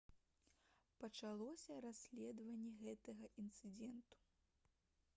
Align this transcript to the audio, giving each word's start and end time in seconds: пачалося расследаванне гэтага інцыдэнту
пачалося 1.03 1.73
расследаванне 1.87 2.71
гэтага 2.83 3.25
інцыдэнту 3.45 4.15